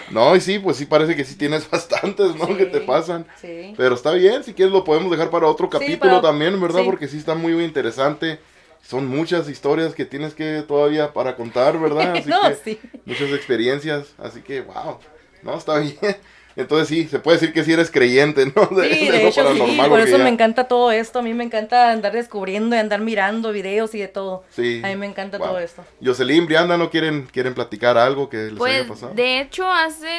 [0.10, 2.48] No, y sí, pues sí parece que sí tienes bastantes, ¿no?
[2.48, 2.56] Sí.
[2.56, 3.26] Que te pasan.
[3.40, 3.74] sí.
[3.78, 6.80] Pero está bien, si quieres lo podemos dejar para otro Sí, capítulo para- también, ¿verdad?
[6.82, 6.86] sí.
[6.86, 8.40] Porque sí está muy interesante.
[8.82, 12.14] Son muchas historias que tienes que todavía para contar, ¿verdad?
[12.18, 12.80] Así No, que sí.
[13.06, 14.98] muchas experiencias, así que wow.
[15.44, 15.96] No, está bien.
[16.58, 18.52] Entonces sí, se puede decir que sí eres creyente, ¿no?
[18.68, 21.46] Sí, lo de hecho sí, por eso ya- me encanta todo esto, a mí me
[21.46, 24.44] encanta andar descubriendo y andar mirando videos y de todo.
[24.50, 24.82] Sí.
[24.84, 25.48] A mí me encanta Wow.
[25.48, 25.86] todo esto.
[26.04, 29.14] Jocelyn, Brianda, ¿no quieren, quieren platicar algo que les haya Pues, pasado?
[29.14, 30.10] de hecho, hace,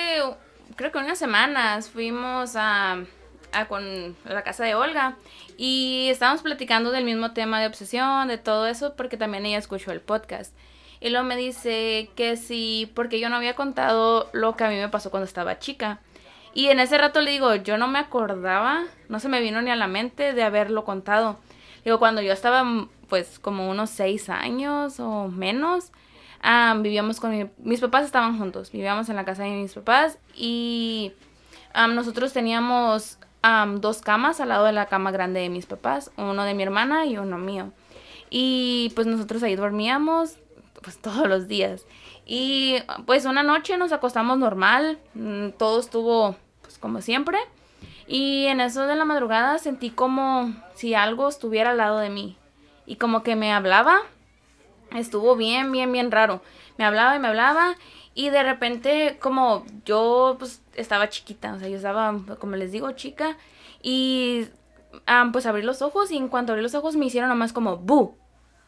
[0.77, 3.05] creo que unas semanas fuimos a,
[3.69, 5.17] con la casa de Olga
[5.57, 9.93] y estábamos platicando del mismo tema de obsesión, de todo eso, porque también ella escuchó
[9.93, 10.55] el podcast.
[11.01, 14.77] Y luego me dice que sí, porque yo no había contado lo que a mí
[14.77, 16.01] me pasó cuando estaba chica.
[16.55, 19.71] Y en ese rato le digo, yo no me acordaba, no se me vino ni
[19.71, 21.39] a la mente de haberlo contado.
[21.85, 25.91] Digo, cuando yo estaba mm, pues como unos seis años o menos,
[26.79, 31.13] vivíamos con mi- mis papás estaban juntos, vivíamos en la casa de mis papás y
[31.75, 33.19] nosotros teníamos
[33.81, 37.07] dos camas al lado de la cama grande de mis papás, uno de mi hermana
[37.07, 37.73] y uno mío.
[38.31, 40.39] Y pues nosotros ahí dormíamos
[40.83, 41.87] pues todos los días.
[42.27, 42.77] Y
[43.07, 47.39] pues una noche nos acostamos normal, mm, todo estuvo pues como siempre.
[48.07, 52.37] Y en eso de la madrugada sentí como si algo estuviera al lado de mí.
[52.87, 54.01] Y como que me hablaba.
[54.93, 56.43] Estuvo bien, bien, bien raro.
[56.77, 57.77] Me hablaba y me hablaba.
[58.15, 61.55] Y de repente como yo pues estaba chiquita.
[61.55, 63.37] O sea, yo estaba, como les digo, chica.
[63.83, 64.49] Y
[65.07, 67.77] ah, pues abrí los ojos y en cuanto abrí los ojos me hicieron nomás como
[67.77, 68.17] bu.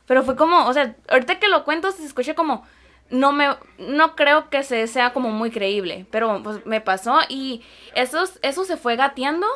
[0.06, 2.64] Pero fue como, o sea, ahorita que lo cuento se escucha como,
[3.10, 7.62] no me, no creo que se sea como muy creíble, pero pues me pasó y
[7.94, 9.46] eso, eso se fue gateando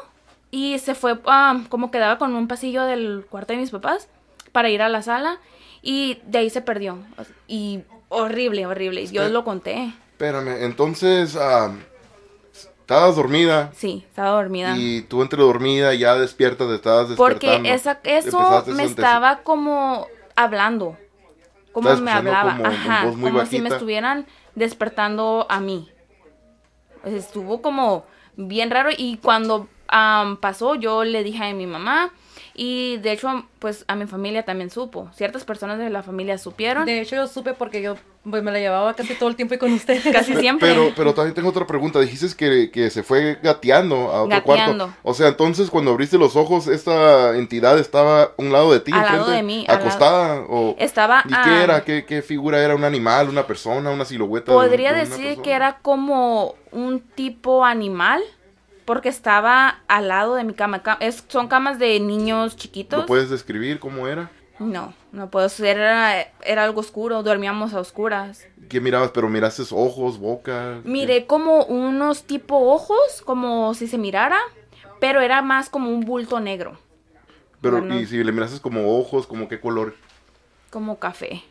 [0.50, 4.08] y se fue, ah, como quedaba con un pasillo del cuarto de mis papás
[4.52, 5.38] para ir a la sala
[5.82, 6.98] y de ahí se perdió.
[7.46, 9.06] Y horrible, horrible.
[9.08, 9.92] Yo lo conté.
[10.12, 11.72] Espérame, entonces, ah,
[12.52, 14.74] estabas dormida Sí, estaba dormida.
[14.76, 17.56] y tú entre dormida ya despiertas, te estabas despertando.
[17.58, 20.96] Porque esa, eso me estaba como hablando.
[21.72, 22.56] Como me hablaba.
[22.56, 23.02] como- Ajá.
[23.04, 25.88] como si me estuvieran despertando a mí.
[27.02, 28.04] Pues estuvo como
[28.36, 28.90] bien raro.
[28.96, 29.68] Y cuando
[30.40, 32.10] pasó, yo le dije a mi mamá.
[32.60, 35.08] Y de hecho, pues a mi familia también supo.
[35.14, 36.86] Ciertas personas de la familia supieron.
[36.86, 37.94] De hecho, yo supe porque yo
[38.28, 40.02] pues, me la llevaba casi todo el tiempo y con ustedes.
[40.12, 40.68] Casi siempre.
[40.68, 42.00] Pero, pero también tengo otra pregunta.
[42.00, 44.86] Dijiste que, que se fue gateando a otro Gateando.
[44.86, 45.00] cuarto.
[45.04, 48.90] O sea, entonces cuando abriste los ojos, esta entidad estaba a un lado de ti,
[48.92, 50.40] Al lado enfrente, de mí, lado- acostada.
[50.48, 51.84] O, Estaba, ¿Y qué era?
[51.84, 52.74] ¿Qué, ¿Qué figura era?
[52.74, 53.28] ¿Un animal?
[53.28, 53.90] ¿Una persona?
[53.90, 54.50] ¿Una silueta?
[54.50, 55.42] de un- Podría de decir persona?
[55.44, 58.20] que era como un tipo animal,
[58.88, 60.82] porque estaba al lado de mi cama.
[60.82, 63.00] Ca- Es, son camas de niños chiquitos.
[63.00, 64.30] ¿Lo puedes describir cómo era?
[64.58, 68.46] No, no puedo era, era algo oscuro, dormíamos a oscuras.
[68.70, 69.10] ¿Qué mirabas?
[69.10, 70.80] ¿Pero miraste ojos, boca?
[70.84, 74.38] Miré como unos tipo ojos, como si se mirara,
[75.00, 76.78] pero era más como un bulto negro,
[77.60, 78.00] Pero, Bueno.
[78.00, 79.94] y si le miraste como ojos, como qué color?
[80.70, 81.42] como café.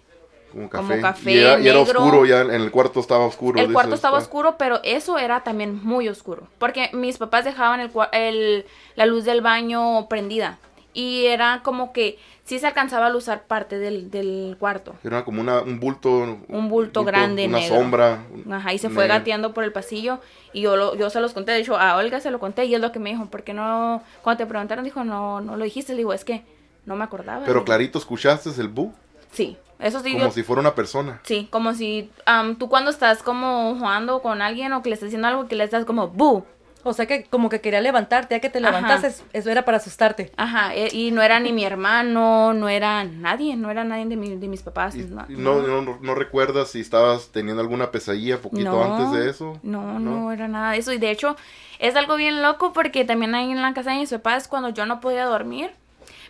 [0.51, 1.01] Como Como café.
[1.01, 1.99] café, y era, y era negro.
[2.03, 3.59] oscuro, ya en el cuarto estaba oscuro.
[3.59, 4.21] El cuarto dices, estaba ah.
[4.21, 9.25] oscuro, pero eso era también muy oscuro, porque mis papás dejaban el, el- la luz
[9.25, 10.57] del baño prendida
[10.93, 14.95] y era como que sí se alcanzaba a usar parte del, del cuarto.
[15.03, 16.37] Era como una, un bulto.
[16.47, 17.75] Un bulto grande, Una negro.
[17.75, 18.23] sombra.
[18.49, 19.19] Ajá, y se fue negro.
[19.19, 20.19] gateando por el pasillo
[20.53, 22.73] y yo, lo, yo se los conté, de hecho a Olga se lo conté y
[22.73, 24.01] es lo que me dijo, ¿por qué no?
[24.23, 26.43] Cuando te preguntaron dijo, no, no lo dijiste, le digo, es que
[26.85, 27.45] no me acordaba.
[27.45, 28.91] Pero clarito, ¿escuchaste el bu?
[29.33, 31.19] Sí, eso sí, Como yo- si fuera una persona.
[31.23, 35.07] sí, como si am, tú cuando estás como jugando con alguien o que le estás
[35.07, 36.43] diciendo algo que le estás como, bu,
[36.83, 40.31] O sea que como que quería levantarte, ya que te levantases, eso era para asustarte.
[40.37, 44.15] Ajá, e- y no era ni mi hermano, no era nadie, no era nadie de,
[44.15, 44.95] mi- de mis papás.
[44.95, 49.29] Y, no, no, no, no recuerdas si estabas teniendo alguna pesadilla poquito No, antes de
[49.29, 49.59] eso.
[49.63, 50.93] No, no, era nada de eso.
[50.93, 51.35] Y de hecho,
[51.79, 54.85] es algo bien loco porque también ahí en la casa de mis papás, cuando yo
[54.85, 55.71] no podía dormir,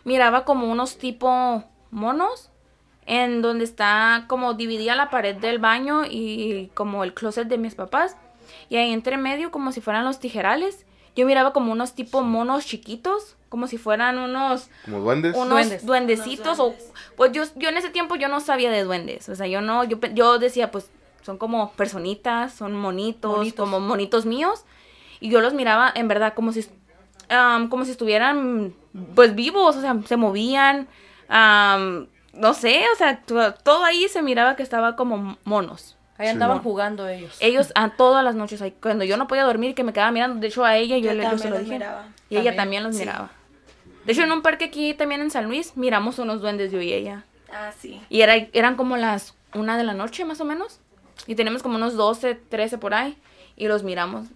[0.06, 2.50] miraba como unos tipo monos
[3.08, 7.74] en donde está como dividida la pared del baño y como el closet de mis
[7.74, 8.16] papás.
[8.70, 12.66] Y ahí entre medio, como si fueran los tijerales, yo miraba como unos tipo monos
[12.66, 15.36] chiquitos, como si fueran unos Como duendes.
[15.36, 15.86] unos Duendes.
[15.86, 19.36] duendecitos Unos o pues yo yo en ese tiempo yo no sabía de duendes o
[19.36, 20.92] sea yo no yo yo decía pues
[21.22, 23.58] son como personitas son monitos, Monitos.
[23.58, 24.66] como monitos míos
[25.22, 26.66] y yo los miraba en verdad como si
[27.30, 28.74] am, como si estuvieran
[29.16, 30.90] pues vivos o sea se movían
[31.30, 36.26] am, no sé o sea to- todo ahí se miraba que estaba como monos Ahí
[36.28, 37.38] Sí, andaban jugando ellos.
[37.42, 40.40] ellos a todas las noches ahí, cuando yo no podía dormir que me quedaba mirando
[40.40, 42.06] de hecho a ella yo, Yo le, yo se también lo los dije miraba.
[42.30, 43.02] y ella También, los sí.
[43.02, 43.30] miraba
[44.06, 46.92] de hecho en un parque aquí también en San Luis miramos unos duendes yo y
[46.94, 47.24] ella
[47.54, 48.02] Ah, sí.
[48.10, 50.80] y era, eran como las una de la noche más o menos.
[51.26, 53.18] Y tenemos como unos 12, 13 por ahí.
[53.56, 54.28] Y los miramos.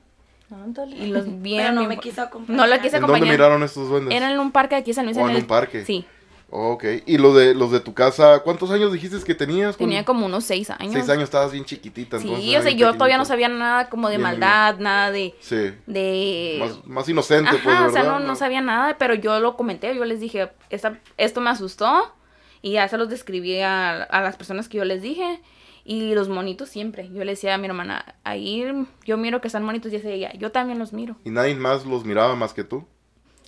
[0.50, 0.96] Ándale.
[0.96, 1.62] Y los bien.
[1.64, 2.58] Pero no me quiso acompañar.
[2.58, 3.38] No la quise ¿En dónde acompañar.
[3.38, 4.16] miraron estos duendes?
[4.16, 5.18] Era en un parque de aquí en San Luis.
[5.18, 5.84] Oh, en el- un parque.
[5.86, 6.06] Sí.
[6.54, 6.84] Ok.
[7.06, 8.40] ¿Y lo de, los de tu casa?
[8.44, 9.78] ¿Cuántos años dijiste que tenías?
[9.78, 10.94] Tenía como unos 6 años.
[10.94, 12.20] Seis años, estabas bien chiquitita.
[12.20, 15.34] Sí, entonces, o sea, yo todavía no sabía nada como de Bien, maldad, nada de...
[15.40, 15.72] Sí.
[15.88, 16.58] de...
[16.60, 17.90] Más, más inocente, Ajá, pues, ¿verdad?
[17.90, 21.40] o sea, no, no sabía nada, pero yo lo comenté, yo les dije, esta, esto
[21.40, 22.14] me asustó
[22.62, 25.42] y ya se los describí a, a las personas que yo les dije
[25.86, 27.10] y los monitos siempre.
[27.14, 28.64] Yo le decía a mi hermana, ahí
[29.06, 31.16] yo miro que están monitos y ella, yo también los miro.
[31.24, 32.86] Y nadie más los miraba más que tú.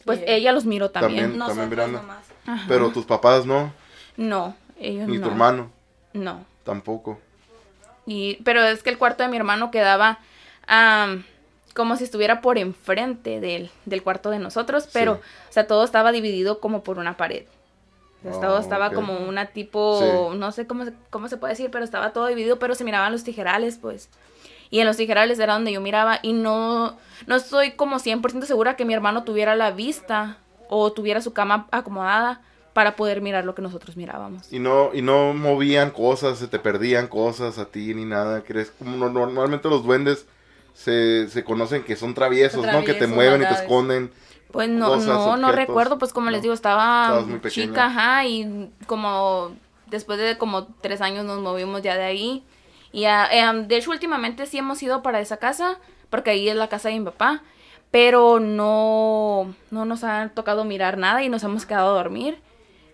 [0.05, 0.25] Pues Sí.
[0.27, 1.21] ella los miró también.
[1.21, 1.39] También.
[1.39, 2.01] Nosotros Miranda.
[2.01, 2.32] nomás.
[2.45, 2.65] Ajá.
[2.67, 3.71] Pero tus papás no.
[4.17, 5.23] No, ellos Ni no.
[5.25, 5.71] tu hermano
[6.13, 6.45] No.
[6.63, 7.19] tampoco.
[8.05, 10.19] Y, pero es que el cuarto de mi hermano quedaba
[10.67, 11.23] am,
[11.73, 15.21] como si estuviera por enfrente del, del cuarto de nosotros, pero, Sí.
[15.49, 17.45] o sea, todo estaba dividido como por una pared.
[18.25, 19.99] O sea, todo Oh, estaba como una tipo,
[20.31, 20.37] Sí.
[20.37, 23.11] no sé cómo, se- cómo se puede decir, pero estaba todo dividido, pero se miraban
[23.11, 24.09] los tijerales, pues.
[24.69, 28.75] Y en los tijerales era donde yo miraba y no, no estoy como 100% segura
[28.75, 30.37] que mi hermano tuviera la vista
[30.69, 32.41] o tuviera su cama acomodada
[32.73, 34.51] para poder mirar lo que nosotros mirábamos.
[34.51, 38.41] Y no, y no movían cosas, se te perdían cosas a ti ni nada.
[38.41, 38.71] ¿Crees?
[38.71, 40.25] Como no- normalmente los duendes
[40.73, 42.83] se, se conocen que son traviesos, ¿no?
[42.83, 44.11] Que te mueven y te esconden.
[44.51, 48.69] Pues no, cosas, no, no recuerdo, pues como les digo, estaba muy chica, ajá, y
[48.85, 49.51] como
[49.87, 52.43] después de como tres años nos movimos ya de ahí.
[52.91, 55.79] Y ah, em, de hecho últimamente sí hemos ido para esa casa,
[56.11, 57.41] porque ahí es la casa de mi papá,
[57.93, 62.39] pero no, no nos han tocado mirar nada y nos hemos quedado a dormir.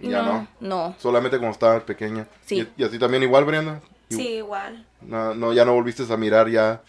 [0.02, 0.48] Y Ya no.
[0.60, 0.94] no.
[1.00, 2.28] Solamente cuando estabas pequeña.
[2.46, 2.68] Sí.
[2.78, 3.80] ¿Y, y a ti también igual, Brianda?
[4.10, 4.86] Y- Sí, igual.
[5.00, 6.82] No, no, ya no volviste a mirar ya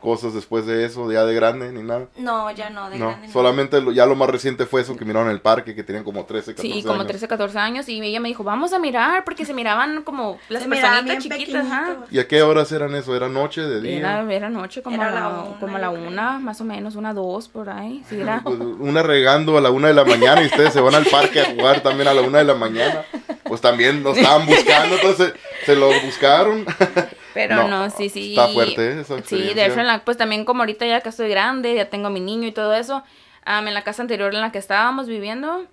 [0.00, 2.06] cosas después de eso, ya de grande ni nada.
[2.16, 3.26] No, ya no, de No, grande.
[3.26, 3.32] no.
[3.32, 6.04] solamente lo- ya lo más reciente fue eso que miraron en el parque, que tenían
[6.04, 7.06] como 13, 14 Sí, como años.
[7.08, 10.62] 13, 14 años y ella me dijo, vamos a mirar, porque se miraban como las
[10.62, 11.96] Se miraban personitas bien chiquitas, ajá.
[12.10, 13.14] ¿Y a qué horas eran eso?
[13.16, 13.98] ¿Era noche, de día?
[13.98, 16.94] Era, era noche, como Era a la, una, como a la una, más o menos,
[16.94, 18.02] una, dos, por ahí.
[18.08, 18.42] Sí, era.
[18.44, 21.40] Pues, una regando a la una de la mañana y ustedes se van al parque
[21.40, 23.02] a jugar también a la una de la mañana.
[23.44, 25.32] Pues también lo estaban buscando, entonces
[25.66, 26.64] se lo buscaron.
[27.34, 28.30] Pero No, no, sí, sí.
[28.30, 31.28] está fuerte, esa Sí, de hecho, en la- pues también como ahorita ya que estoy
[31.28, 33.02] grande, ya tengo mi niño y todo eso,
[33.44, 35.64] am, en la casa anterior en la que estábamos viviendo,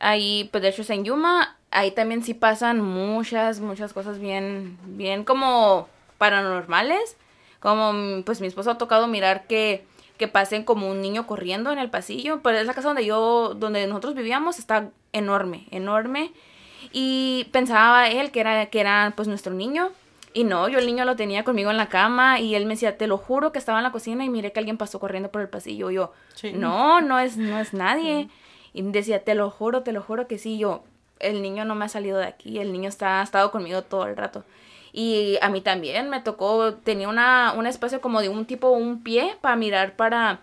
[0.00, 4.78] ahí, pues de hecho es en Yuma, ahí también sí pasan muchas, muchas cosas bien,
[4.84, 7.16] bien como paranormales.
[7.60, 9.86] Como, pues mi esposo ha tocado mirar que,
[10.18, 13.54] que pasen como un niño corriendo en el pasillo, pero es la casa donde yo,
[13.56, 16.32] donde nosotros vivíamos, está enorme, enorme.
[16.92, 19.90] Y pensaba él que era, que era pues nuestro niño.
[20.36, 22.98] Y no, yo el niño lo tenía conmigo en la cama y él me decía,
[22.98, 25.40] te lo juro que estaba en la cocina y miré que alguien pasó corriendo por
[25.40, 25.90] el pasillo.
[25.90, 26.52] Y yo, Sí.
[26.52, 28.28] no, no es, no es nadie.
[28.72, 30.58] Y decía, te lo juro, te lo juro que sí.
[30.58, 30.82] Yo,
[31.20, 34.06] el niño no me ha salido de aquí, el niño está, ha estado conmigo todo
[34.08, 34.44] el rato.
[34.92, 39.02] Y a mí también me tocó, tenía una, un espacio como de un tipo, un
[39.04, 40.40] pie para mirar para...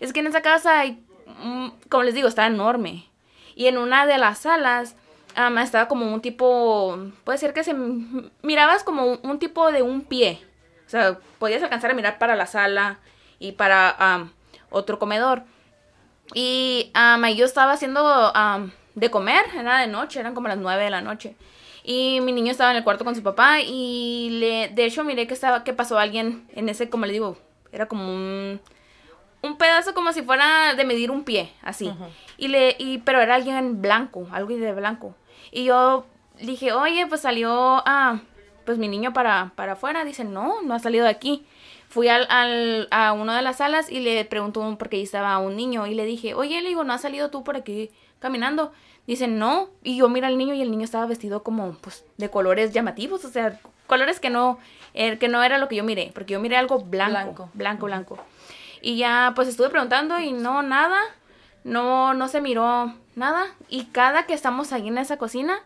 [0.00, 1.02] Es que en esa casa, hay,
[1.42, 3.06] mm, como les digo, está enorme.
[3.54, 4.96] Y en una de las salas
[5.36, 7.74] am, estaba como un tipo, puede ser que se
[8.42, 10.42] mirabas como un, un tipo de un pie.
[10.86, 12.98] O sea, podías alcanzar a mirar para la sala
[13.38, 14.28] y para
[14.70, 15.44] otro comedor.
[16.34, 18.32] Y ahí yo estaba haciendo
[18.94, 21.36] de comer, era de noche, eran como las 9 de la noche.
[21.82, 25.26] Y mi niño estaba en el cuarto con su papá y le, de hecho miré
[25.26, 27.38] que estaba, que pasó alguien en ese, como le digo,
[27.72, 28.60] era como un,
[29.42, 31.90] un pedazo como si fuera de medir un pie, así.
[32.36, 35.14] Y le, y, pero era alguien blanco, algo de blanco.
[35.52, 36.06] Y yo
[36.40, 37.50] dije, oye, pues salió,
[37.86, 38.20] ah,
[38.64, 40.04] pues mi niño para, para afuera.
[40.04, 41.44] Dice, no, no ha salido de aquí.
[41.88, 45.56] Fui al, al, a una de las salas y le preguntó porque ahí estaba un
[45.56, 45.86] niño.
[45.86, 48.72] Y le dije, oye, le digo, ¿no has salido tú por aquí caminando?
[49.06, 49.70] Dice, no.
[49.82, 53.24] Y yo miro al niño y el niño estaba vestido como, pues, de colores llamativos.
[53.24, 53.58] O sea,
[53.88, 54.58] colores que no,
[54.94, 56.12] eh, que no era lo que yo miré.
[56.14, 57.50] Porque yo miré algo blanco, Blanco.
[57.54, 58.18] blanco, blanco.
[58.82, 60.96] Y ya, pues, estuve preguntando y no, nada.
[61.64, 63.46] No, no se miró nada.
[63.68, 65.58] Y cada que estamos ahí en esa cocina,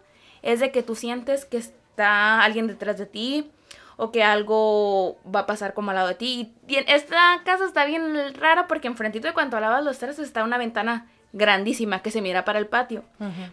[0.43, 3.51] es de que tú sientes que está alguien detrás de ti
[3.97, 6.55] o que algo va a pasar como al lado de ti.
[6.69, 10.59] Y esta casa está bien rara porque enfrentito de cuando lavas los trastes está una
[10.59, 13.05] ventana grandísima que se mira para el patio.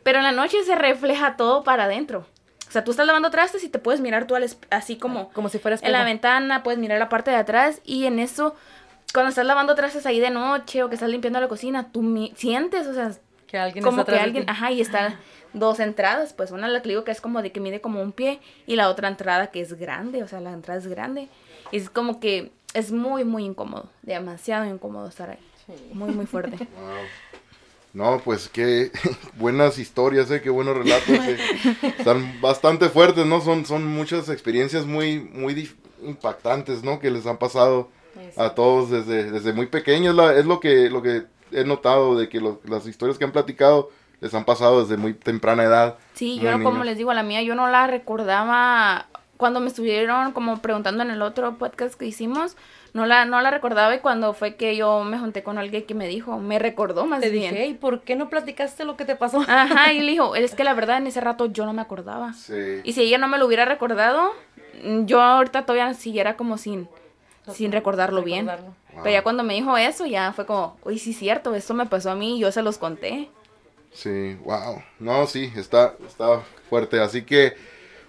[0.03, 2.25] Pero en la noche se refleja todo para adentro.
[2.67, 5.49] O sea, tú estás lavando trastes y te puedes mirar tú al así como Como
[5.49, 8.55] si fuera en la ventana, puedes mirar la parte de atrás y en eso,
[9.13, 12.33] cuando estás lavando trastes ahí de noche o que estás limpiando la cocina, tú mi-
[12.35, 13.11] sientes, o sea,
[13.47, 14.51] Que alguien como está que atrás de alguien, ti.
[14.51, 15.19] ajá, y está
[15.53, 18.11] dos entradas, pues una la que digo que es como de que mide como un
[18.13, 21.27] pie y la otra entrada que es grande, o sea, la entrada es grande.
[21.71, 25.39] Y es como que es muy, muy incómodo, demasiado incómodo estar ahí.
[25.93, 26.57] Muy, muy fuerte.
[27.93, 28.89] No, pues qué
[29.35, 31.09] buenas historias, eh, qué buenos relatos.
[31.09, 31.37] eh.
[31.97, 33.41] Están bastante fuertes, ¿no?
[33.41, 35.69] Son, son muchas experiencias muy, muy
[36.01, 36.99] impactantes, ¿no?
[36.99, 37.89] Que les han pasado
[38.37, 40.15] a todos desde, desde muy pequeños.
[40.15, 43.31] La- es lo que, lo que he notado de que lo- las historias que han
[43.31, 43.89] platicado
[44.21, 45.97] les han pasado desde muy temprana edad.
[46.13, 49.67] Sí, ¿no, yo no, como les digo, la mía yo no la recordaba cuando me
[49.67, 52.55] estuvieron como preguntando en el otro podcast que hicimos,
[52.93, 55.95] no la, no la recordaba y cuando fue que yo me junté con alguien que
[55.95, 57.53] me dijo, me recordó más Te bien.
[57.55, 59.41] dije, "Ey, ¿por qué no platicaste lo que te pasó?
[59.47, 62.33] Ajá, y le dijo, es que la verdad en ese rato yo no me acordaba.
[62.33, 62.81] Sí.
[62.83, 64.29] Y si ella no me lo hubiera recordado,
[65.05, 66.87] yo ahorita todavía siguiera como sin,
[67.53, 68.49] sin recordarlo bien.
[68.93, 72.11] Pero ya cuando me dijo eso, ya fue como, uy, sí, cierto, eso me pasó
[72.11, 73.29] a mí y yo se los conté.
[73.93, 74.81] Sí, wow.
[74.99, 76.99] No, sí, está, está fuerte.
[76.99, 77.55] Así que,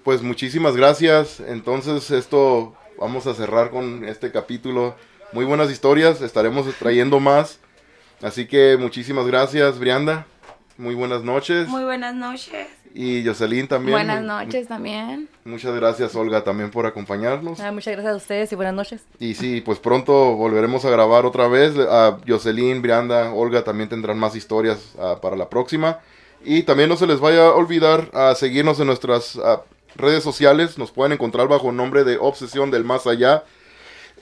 [0.05, 1.41] pues muchísimas gracias.
[1.41, 4.95] Entonces, esto vamos a cerrar con este capítulo.
[5.33, 7.59] Muy buenas historias, estaremos trayendo más.
[8.21, 10.27] Así que muchísimas gracias, Brianda.
[10.77, 11.69] Muy buenas noches.
[11.69, 12.69] Muy buenas noches.
[12.95, 13.93] Y Jocelyn también.
[13.93, 15.29] Buenas noches también.
[15.45, 17.61] Muchas gracias, Olga, también por acompañarnos.
[17.61, 19.03] Ah, muchas gracias a ustedes y buenas noches.
[19.19, 21.75] Y sí, pues pronto volveremos a grabar otra vez.
[21.79, 26.01] A Jocelyn, Brianda, Olga también tendrán más historias ah, para la próxima.
[26.45, 29.63] Y también no se les vaya a olvidar a seguirnos en nuestras ah,
[29.97, 30.77] redes sociales.
[30.77, 33.45] Nos pueden encontrar bajo el nombre de Obsesión del Más Allá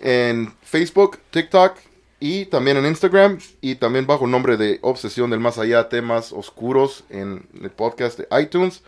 [0.02, 1.74] en Facebook, TikTok
[2.20, 3.38] y también en Instagram.
[3.60, 8.18] Y también bajo el nombre de Obsesión del Más Allá, temas oscuros en el podcast
[8.18, 8.82] de iTunes,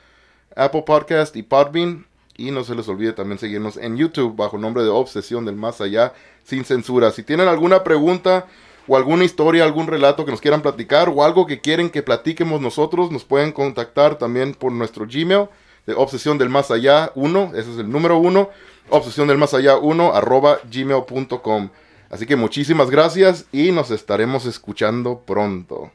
[0.55, 2.07] Apple Podcast y Podbean.
[2.37, 5.57] Y no se les olvide también seguirnos en YouTube bajo el nombre de Obsesión del
[5.57, 6.12] Más Allá,
[6.45, 7.11] sin censura.
[7.11, 8.47] Si tienen alguna pregunta
[8.87, 12.61] o alguna historia, algún relato que nos quieran platicar o algo que quieren que platiquemos
[12.61, 15.49] nosotros, nos pueden contactar también por nuestro Gmail
[15.87, 18.49] de Obsesión del Más Allá 1, ese es el número 1,
[18.90, 21.71] Obsesión del Más Allá 1, arroba gmail.com.
[22.12, 25.90] Así que muchísimas gracias y nos estaremos escuchando pronto.